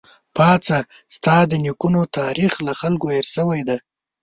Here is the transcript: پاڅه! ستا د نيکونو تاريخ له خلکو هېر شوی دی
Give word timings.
پاڅه! 0.35 0.79
ستا 1.15 1.35
د 1.51 1.53
نيکونو 1.63 2.01
تاريخ 2.19 2.51
له 2.67 2.73
خلکو 2.81 3.07
هېر 3.15 3.25
شوی 3.35 3.61
دی 3.67 3.77